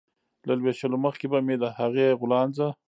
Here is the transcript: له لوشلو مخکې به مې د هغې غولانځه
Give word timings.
له 0.47 0.53
لوشلو 0.59 0.97
مخکې 1.05 1.25
به 1.31 1.39
مې 1.45 1.55
د 1.61 1.65
هغې 1.79 2.07
غولانځه 2.19 2.67